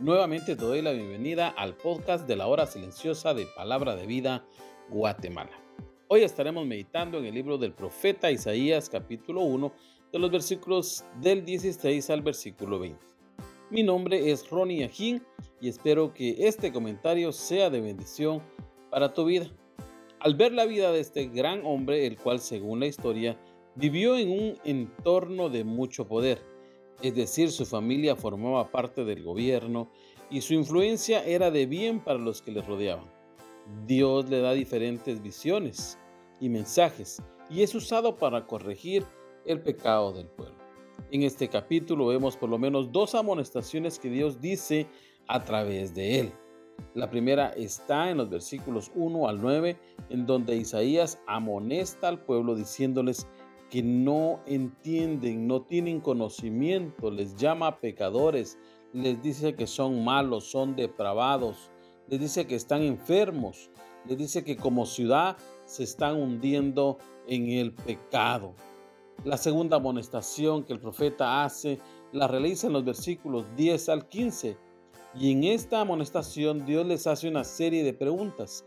[0.00, 4.46] Nuevamente te doy la bienvenida al podcast de la hora silenciosa de Palabra de Vida
[4.90, 5.50] Guatemala.
[6.06, 9.72] Hoy estaremos meditando en el libro del profeta Isaías capítulo 1
[10.12, 13.04] de los versículos del 16 al versículo 20.
[13.72, 15.20] Mi nombre es Ronnie Ajín
[15.60, 18.40] y espero que este comentario sea de bendición
[18.92, 19.50] para tu vida.
[20.20, 23.36] Al ver la vida de este gran hombre, el cual según la historia
[23.74, 26.40] vivió en un entorno de mucho poder,
[27.02, 29.90] es decir, su familia formaba parte del gobierno
[30.30, 33.10] y su influencia era de bien para los que le rodeaban.
[33.86, 35.98] Dios le da diferentes visiones
[36.40, 39.04] y mensajes y es usado para corregir
[39.44, 40.56] el pecado del pueblo.
[41.10, 44.86] En este capítulo vemos por lo menos dos amonestaciones que Dios dice
[45.26, 46.32] a través de él.
[46.94, 49.76] La primera está en los versículos 1 al 9,
[50.10, 53.26] en donde Isaías amonesta al pueblo diciéndoles
[53.70, 58.58] que no entienden, no tienen conocimiento, les llama pecadores,
[58.92, 61.70] les dice que son malos, son depravados,
[62.08, 63.70] les dice que están enfermos,
[64.06, 65.36] les dice que como ciudad
[65.66, 68.54] se están hundiendo en el pecado.
[69.24, 71.78] La segunda amonestación que el profeta hace
[72.12, 74.56] la realiza en los versículos 10 al 15.
[75.14, 78.64] Y en esta amonestación Dios les hace una serie de preguntas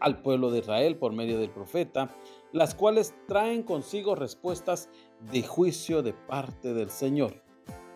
[0.00, 2.14] al pueblo de Israel por medio del profeta
[2.52, 4.88] las cuales traen consigo respuestas
[5.30, 7.42] de juicio de parte del Señor.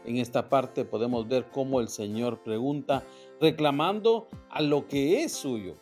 [0.04, 3.04] En esta parte podemos ver cómo el Señor pregunta,
[3.40, 5.74] reclamando a lo que es suyo.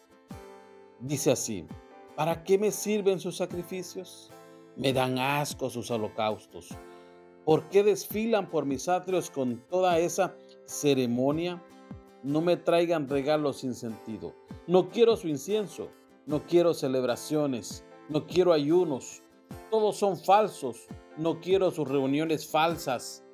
[1.00, 1.67] Dice así,
[2.17, 4.31] ¿para qué me sirven sus sacrificios?
[4.77, 6.69] Me dan asco sus holocaustos.
[7.44, 10.34] ¿Por qué desfilan por mis atrios con toda esa
[10.67, 11.62] ceremonia?
[12.23, 14.34] No me traigan regalos sin sentido.
[14.67, 15.89] No quiero su incienso,
[16.27, 19.22] no quiero celebraciones no quiero ayunos,
[19.71, 23.25] todos son falsos, no quiero sus reuniones falsas,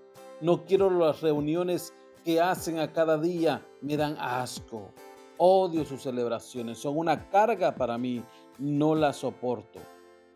[0.42, 1.94] no quiero las reuniones
[2.24, 4.90] que hacen a cada día, me dan asco,
[5.38, 8.22] odio sus celebraciones, son una carga para mí,
[8.58, 9.80] no las soporto.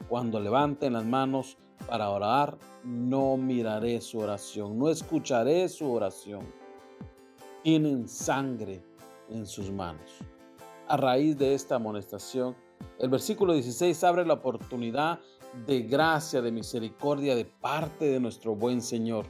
[0.09, 6.51] Cuando levanten las manos para orar, no miraré su oración, no escucharé su oración.
[7.63, 8.83] Tienen sangre
[9.29, 10.11] en sus manos.
[10.89, 12.57] A raíz de esta amonestación,
[12.99, 15.21] el versículo 16 abre la oportunidad
[15.67, 19.27] de gracia, de misericordia de parte de nuestro buen Señor.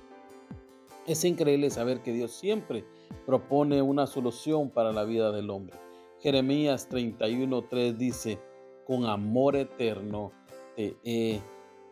[1.06, 2.84] Es increíble saber que Dios siempre
[3.26, 5.76] propone una solución para la vida del hombre.
[6.20, 8.40] Jeremías 31:3 dice,
[8.86, 10.32] con amor eterno
[10.76, 11.40] te he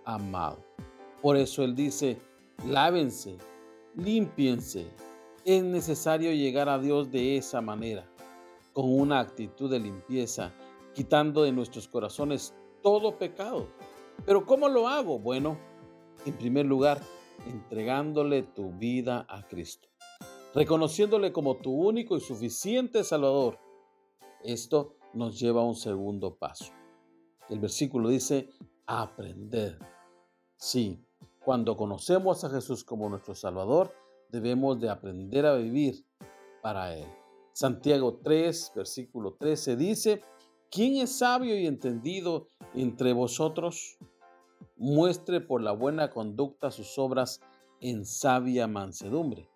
[0.05, 0.59] amado.
[1.23, 2.19] Por eso Él dice,
[2.67, 3.39] lávense,
[3.95, 4.87] limpiense.
[5.45, 8.05] Es necesario llegar a Dios de esa manera,
[8.73, 10.53] con una actitud de limpieza
[10.99, 13.69] quitando de nuestros corazones todo pecado.
[14.27, 15.21] Pero ¿cómo lo hago?
[15.21, 15.57] Bueno,
[16.27, 17.01] en primer lugar,
[17.47, 19.89] entregándole tu vida a Cristo,
[20.57, 23.61] reconociéndole como tu único y suficiente Salvador.
[24.43, 26.73] Esto nos lleva a un segundo paso.
[27.49, 28.51] El versículo dice,
[28.85, 29.79] aprender.
[30.57, 31.01] Sí,
[31.45, 33.95] cuando conocemos a Jesús como nuestro Salvador,
[34.31, 36.05] debemos de aprender a vivir
[36.61, 37.07] para Él.
[37.53, 40.23] Santiago 3, versículo 13 dice,
[40.71, 43.97] ¿Quién es sabio y entendido entre vosotros?
[44.77, 47.41] Muestre por la buena conducta sus obras
[47.81, 49.49] en sabia mansedumbre.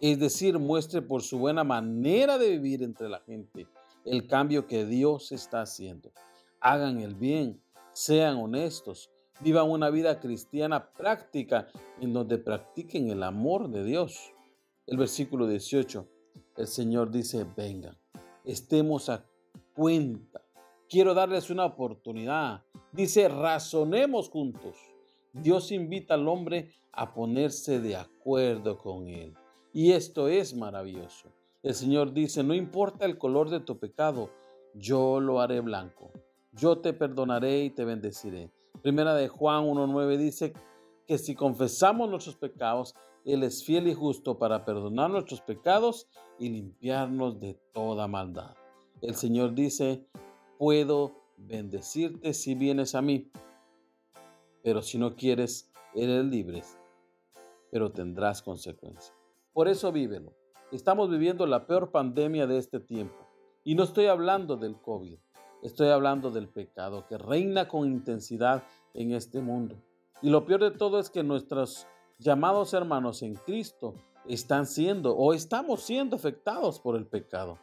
[0.00, 3.66] Es decir, muestre por su buena manera de vivir entre la gente
[4.04, 6.12] el cambio que Dios está haciendo.
[6.60, 7.60] Hagan el bien,
[7.92, 9.10] sean honestos,
[9.40, 11.66] vivan una vida cristiana práctica
[12.00, 14.32] en donde practiquen el amor de Dios.
[14.86, 16.08] El versículo 18,
[16.56, 17.98] el Señor dice, vengan,
[18.44, 19.26] estemos a
[19.74, 20.40] cuenta
[20.92, 22.64] quiero darles una oportunidad.
[22.92, 24.76] Dice, razonemos juntos.
[25.32, 29.34] Dios invita al hombre a ponerse de acuerdo con él.
[29.72, 31.32] Y esto es maravilloso.
[31.62, 34.28] El Señor dice, no importa el color de tu pecado,
[34.74, 36.10] yo lo haré blanco.
[36.52, 38.50] Yo te perdonaré y te bendeciré.
[38.82, 40.52] Primera de Juan 1.9 dice
[41.06, 42.94] que si confesamos nuestros pecados,
[43.24, 46.06] Él es fiel y justo para perdonar nuestros pecados
[46.38, 48.54] y limpiarnos de toda maldad.
[49.00, 50.06] El Señor dice,
[50.62, 53.32] puedo bendecirte si vienes a mí.
[54.62, 56.62] Pero si no quieres, eres libre,
[57.72, 59.12] pero tendrás consecuencias.
[59.52, 60.36] Por eso vívelo,
[60.70, 63.26] estamos viviendo la peor pandemia de este tiempo.
[63.64, 65.18] Y no estoy hablando del COVID,
[65.64, 68.62] estoy hablando del pecado que reina con intensidad
[68.94, 69.74] en este mundo.
[70.22, 71.88] Y lo peor de todo es que nuestros
[72.20, 73.96] llamados hermanos en Cristo
[74.28, 77.58] están siendo o estamos siendo afectados por el pecado.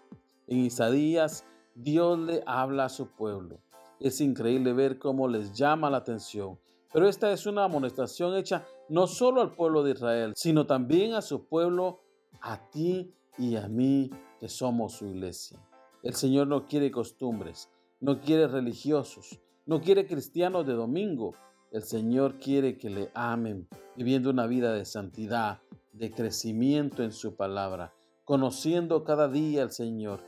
[0.48, 1.46] En Isaías,
[1.82, 3.62] Dios le habla a su pueblo.
[4.02, 6.60] Es increíble ver cómo les llama la atención.
[6.92, 11.22] Pero esta es una amonestación hecha no solo al pueblo de Israel, sino también a
[11.22, 12.02] su pueblo,
[12.42, 14.10] a ti y a mí,
[14.42, 15.58] que somos su iglesia.
[16.04, 17.70] El Señor no quiere costumbres,
[18.02, 21.34] no quiere religiosos, no quiere cristianos de domingo.
[21.72, 25.62] El Señor quiere que le amen, viviendo una vida de santidad,
[25.94, 27.94] de crecimiento en su palabra,
[28.26, 30.22] conociendo cada día al Señor,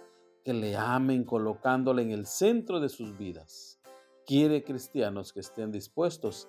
[0.44, 3.80] que le amen colocándole en el centro de sus vidas.
[4.26, 6.48] Quiere cristianos que estén dispuestos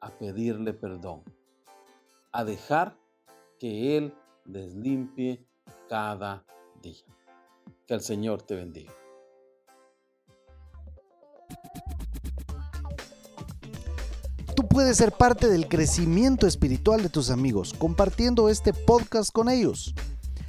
[0.00, 1.22] a pedirle perdón,
[2.32, 2.96] a dejar
[3.58, 4.14] que Él
[4.44, 5.46] les limpie
[5.88, 6.44] cada
[6.82, 7.04] día.
[7.86, 8.92] Que el Señor te bendiga.
[14.54, 19.94] Tú puedes ser parte del crecimiento espiritual de tus amigos compartiendo este podcast con ellos.